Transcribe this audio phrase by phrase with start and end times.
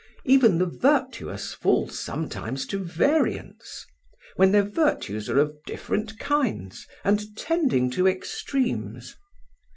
[0.25, 3.85] Even the virtuous fall sometimes to variance,
[4.35, 9.15] when their virtues are of different kinds and tending to extremes.